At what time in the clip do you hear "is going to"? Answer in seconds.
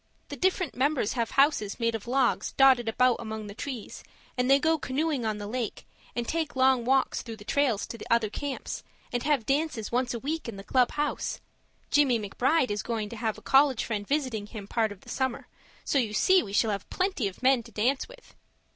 12.71-13.15